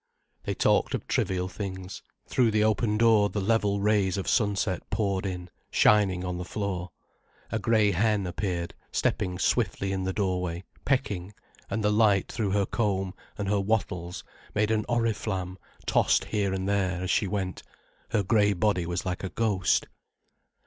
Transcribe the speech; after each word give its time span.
They 0.45 0.55
talked 0.55 0.95
of 0.95 1.07
trivial 1.07 1.47
things. 1.47 2.01
Through 2.27 2.49
the 2.49 2.63
open 2.63 2.97
door 2.97 3.29
the 3.29 3.39
level 3.39 3.79
rays 3.79 4.17
of 4.17 4.27
sunset 4.27 4.81
poured 4.89 5.27
in, 5.27 5.51
shining 5.69 6.25
on 6.25 6.39
the 6.39 6.43
floor. 6.43 6.89
A 7.51 7.59
grey 7.59 7.91
hen 7.91 8.25
appeared 8.25 8.73
stepping 8.91 9.37
swiftly 9.37 9.91
in 9.91 10.03
the 10.03 10.11
doorway, 10.11 10.63
pecking, 10.85 11.35
and 11.69 11.83
the 11.83 11.91
light 11.91 12.31
through 12.31 12.49
her 12.49 12.65
comb 12.65 13.13
and 13.37 13.47
her 13.47 13.59
wattles 13.59 14.23
made 14.55 14.71
an 14.71 14.85
oriflamme 14.89 15.57
tossed 15.85 16.25
here 16.25 16.51
and 16.51 16.67
there, 16.67 17.03
as 17.03 17.11
she 17.11 17.27
went, 17.27 17.61
her 18.09 18.23
grey 18.23 18.53
body 18.53 18.87
was 18.87 19.05
like 19.05 19.23
a 19.23 19.29
ghost. 19.29 19.85